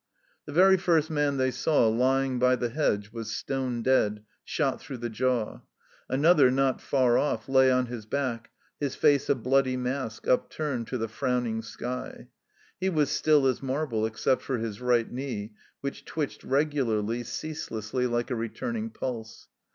The 0.47 0.51
very 0.51 0.77
first 0.77 1.11
man 1.11 1.37
they 1.37 1.51
saw 1.51 1.87
lying 1.87 2.39
by 2.39 2.55
the 2.55 2.69
hedge 2.69 3.11
was 3.11 3.29
stone 3.35 3.83
dead, 3.83 4.23
shot 4.43 4.81
through 4.81 4.97
the 4.97 5.11
jaw. 5.11 5.61
Another 6.09 6.49
not 6.49 6.81
far 6.81 7.19
off 7.19 7.47
lay 7.47 7.69
on 7.71 7.85
his 7.85 8.07
back, 8.07 8.49
his 8.79 8.95
face 8.95 9.29
a 9.29 9.35
bloody 9.35 9.77
mask 9.77 10.27
upturned 10.27 10.87
to 10.87 10.97
the 10.97 11.07
frowning 11.07 11.61
sky; 11.61 12.29
he 12.79 12.89
was 12.89 13.11
still 13.11 13.45
as 13.45 13.61
marble, 13.61 14.07
except 14.07 14.41
for 14.41 14.57
his 14.57 14.81
right 14.81 15.11
knee, 15.11 15.53
which 15.81 16.03
twitched 16.03 16.43
regularly, 16.43 17.21
ceaselessly, 17.23 18.07
like 18.07 18.31
a 18.31 18.35
returning 18.35 18.89
pulse. 18.89 19.49